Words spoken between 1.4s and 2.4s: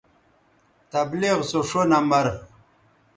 سو ݜو نمبر